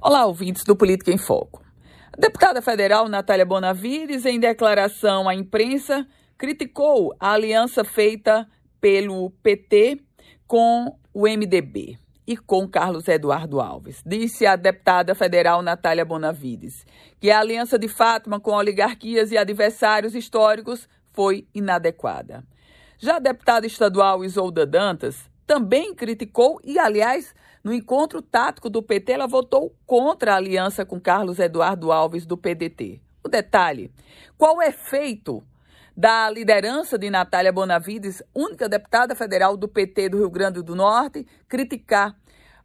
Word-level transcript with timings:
Olá, 0.00 0.26
ouvintes 0.26 0.62
do 0.62 0.76
Política 0.76 1.10
em 1.10 1.18
Foco. 1.18 1.60
A 2.16 2.20
deputada 2.20 2.62
federal 2.62 3.08
Natália 3.08 3.44
Bonavides, 3.44 4.24
em 4.24 4.38
declaração 4.38 5.28
à 5.28 5.34
imprensa, 5.34 6.06
criticou 6.38 7.12
a 7.18 7.32
aliança 7.32 7.82
feita 7.82 8.46
pelo 8.80 9.30
PT 9.42 9.98
com 10.46 10.96
o 11.12 11.22
MDB 11.22 11.98
e 12.24 12.36
com 12.36 12.68
Carlos 12.68 13.08
Eduardo 13.08 13.60
Alves. 13.60 14.00
Disse 14.06 14.46
a 14.46 14.54
deputada 14.54 15.16
federal 15.16 15.62
Natália 15.62 16.04
Bonavides 16.04 16.86
que 17.18 17.28
a 17.28 17.40
aliança 17.40 17.76
de 17.76 17.88
Fátima 17.88 18.38
com 18.38 18.52
oligarquias 18.52 19.32
e 19.32 19.36
adversários 19.36 20.14
históricos 20.14 20.88
foi 21.10 21.48
inadequada. 21.52 22.44
Já 23.00 23.16
a 23.16 23.20
deputada 23.20 23.66
estadual 23.66 24.24
Isolda 24.24 24.64
Dantas 24.64 25.28
também 25.48 25.94
criticou 25.94 26.60
e, 26.62 26.78
aliás, 26.78 27.34
no 27.64 27.72
encontro 27.72 28.20
tático 28.20 28.68
do 28.68 28.82
PT, 28.82 29.12
ela 29.12 29.26
votou 29.26 29.74
contra 29.86 30.34
a 30.34 30.36
aliança 30.36 30.84
com 30.84 31.00
Carlos 31.00 31.38
Eduardo 31.38 31.90
Alves 31.90 32.26
do 32.26 32.36
PDT. 32.36 33.00
O 33.24 33.28
detalhe: 33.30 33.90
qual 34.36 34.58
o 34.58 34.62
efeito 34.62 35.42
da 35.96 36.28
liderança 36.30 36.98
de 36.98 37.08
Natália 37.08 37.50
Bonavides, 37.50 38.22
única 38.34 38.68
deputada 38.68 39.16
federal 39.16 39.56
do 39.56 39.66
PT 39.66 40.10
do 40.10 40.18
Rio 40.18 40.30
Grande 40.30 40.62
do 40.62 40.76
Norte, 40.76 41.26
criticar 41.48 42.14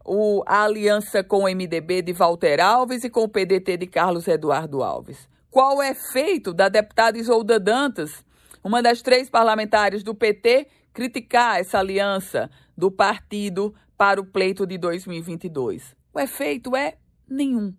o, 0.05 0.43
a 0.45 0.65
aliança 0.65 1.23
com 1.23 1.45
o 1.45 1.47
MDB 1.47 2.01
de 2.01 2.11
Walter 2.11 2.59
Alves 2.59 3.05
e 3.05 3.09
com 3.09 3.21
o 3.21 3.29
PDT 3.29 3.77
de 3.77 3.87
Carlos 3.87 4.27
Eduardo 4.27 4.83
Alves? 4.83 5.29
Qual 5.49 5.77
o 5.77 5.83
efeito 5.83 6.53
da 6.53 6.67
deputada 6.67 7.17
Isolda 7.17 7.59
Dantas, 7.59 8.25
uma 8.61 8.83
das 8.83 9.01
três 9.01 9.29
parlamentares 9.29 10.03
do 10.03 10.13
PT, 10.13 10.67
criticar 10.93 11.59
essa 11.59 11.79
aliança 11.79 12.49
do 12.77 12.91
partido 12.91 13.73
para 13.97 14.21
o 14.21 14.25
pleito 14.25 14.65
de 14.65 14.77
2022. 14.77 15.95
O 16.13 16.19
efeito 16.19 16.75
é 16.75 16.95
nenhum. 17.27 17.73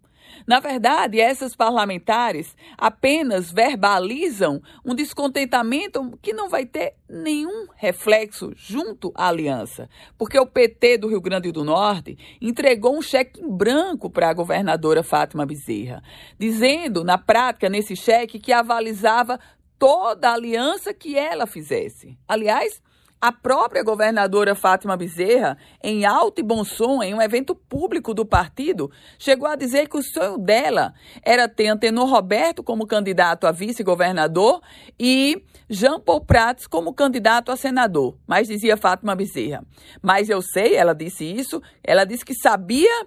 Na 0.46 0.60
verdade, 0.60 1.20
essas 1.20 1.54
parlamentares 1.54 2.56
apenas 2.76 3.52
verbalizam 3.52 4.60
um 4.85 4.95
descontentamento 4.95 6.18
que 6.20 6.32
não 6.32 6.48
vai 6.48 6.66
ter 6.66 6.95
nenhum 7.09 7.66
reflexo 7.76 8.52
junto 8.57 9.12
à 9.15 9.29
aliança, 9.29 9.88
porque 10.18 10.38
o 10.38 10.46
PT 10.46 10.98
do 10.98 11.09
Rio 11.09 11.20
Grande 11.20 11.52
do 11.52 11.65
Norte 11.65 12.18
entregou 12.40 12.96
um 12.96 13.02
cheque 13.02 13.40
em 13.40 13.51
branco 13.51 14.10
para 14.10 14.29
a 14.29 14.35
governadora 14.35 15.02
Fátima 15.02 15.46
Bezerra, 15.46 16.02
dizendo 16.38 17.04
na 17.04 17.18
prática 17.18 17.68
nesse 17.68 17.95
cheque 17.95 18.38
que 18.38 18.52
avalizava 18.52 19.38
toda 19.79 20.30
a 20.30 20.35
aliança 20.35 20.92
que 20.92 21.16
ela 21.16 21.46
fizesse. 21.46 22.18
Aliás, 22.26 22.82
a 23.20 23.32
própria 23.32 23.82
governadora 23.82 24.54
Fátima 24.54 24.96
Bezerra, 24.96 25.57
em 25.82 26.04
alto 26.04 26.40
e 26.40 26.45
bom 26.45 26.62
som, 26.65 27.02
em 27.02 27.15
um 27.15 27.23
evento 27.23 27.54
público 27.54 28.12
do 28.12 28.26
partido, 28.26 28.90
chegou 29.18 29.48
a 29.48 29.57
dizer 29.57 29.88
que 29.88 29.96
o 29.96 30.02
sonho 30.02 30.37
dela 30.37 30.93
era 31.23 31.48
ter 31.48 31.68
Antenor 31.68 32.09
Roberto 32.09 32.62
como 32.62 32.87
candidato 32.87 33.46
a 33.46 33.52
vice-governador 33.52 34.60
e 34.98 35.42
Jean 35.70 35.98
Paul 35.98 36.24
Prats 36.24 36.66
como 36.66 36.92
candidato 36.92 37.51
a 37.51 37.57
senador. 37.57 38.18
Mas 38.26 38.48
dizia 38.48 38.76
Fátima 38.76 39.16
Bezerra. 39.16 39.65
Mas 40.02 40.29
eu 40.29 40.42
sei, 40.42 40.74
ela 40.74 40.95
disse 40.95 41.24
isso, 41.24 41.62
ela 41.82 42.04
disse 42.04 42.24
que 42.24 42.35
sabia 42.35 43.07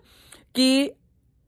que 0.51 0.95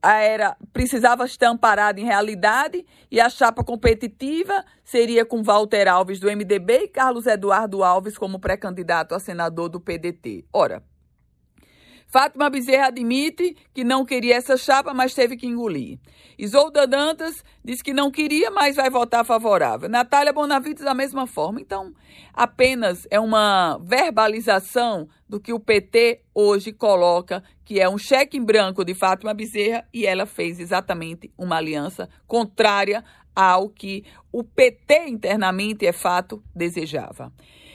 era 0.02 0.56
precisava 0.72 1.24
estar 1.24 1.48
amparada 1.48 2.00
em 2.00 2.04
realidade 2.04 2.86
e 3.10 3.20
a 3.20 3.28
chapa 3.28 3.62
competitiva 3.62 4.64
seria 4.82 5.24
com 5.24 5.42
Walter 5.42 5.88
Alves 5.88 6.18
do 6.18 6.30
MDB 6.30 6.84
e 6.84 6.88
Carlos 6.88 7.26
Eduardo 7.26 7.82
Alves 7.82 8.16
como 8.16 8.38
pré-candidato 8.38 9.14
a 9.14 9.20
senador 9.20 9.68
do 9.68 9.80
PDT. 9.80 10.46
Ora, 10.52 10.82
Fátima 12.10 12.50
Bezerra 12.50 12.88
admite 12.88 13.56
que 13.72 13.84
não 13.84 14.04
queria 14.04 14.36
essa 14.36 14.56
chapa, 14.56 14.92
mas 14.92 15.14
teve 15.14 15.36
que 15.36 15.46
engolir. 15.46 15.98
Isolda 16.36 16.86
Dantas 16.86 17.44
diz 17.64 17.80
que 17.82 17.92
não 17.92 18.10
queria, 18.10 18.50
mas 18.50 18.76
vai 18.76 18.90
votar 18.90 19.24
favorável. 19.24 19.88
Natália 19.88 20.32
Bonavides 20.32 20.84
da 20.84 20.92
mesma 20.92 21.26
forma. 21.26 21.60
Então, 21.60 21.94
apenas 22.34 23.06
é 23.10 23.20
uma 23.20 23.78
verbalização 23.78 25.08
do 25.28 25.38
que 25.38 25.52
o 25.52 25.60
PT 25.60 26.22
hoje 26.34 26.72
coloca, 26.72 27.44
que 27.64 27.78
é 27.78 27.88
um 27.88 27.98
cheque 27.98 28.36
em 28.36 28.44
branco 28.44 28.84
de 28.84 28.92
Fátima 28.92 29.32
Bezerra, 29.32 29.86
e 29.94 30.04
ela 30.04 30.26
fez 30.26 30.58
exatamente 30.58 31.32
uma 31.38 31.58
aliança 31.58 32.08
contrária 32.26 33.04
ao 33.36 33.68
que 33.68 34.04
o 34.32 34.42
PT 34.42 35.08
internamente, 35.08 35.86
é 35.86 35.92
fato, 35.92 36.42
desejava. 36.54 37.32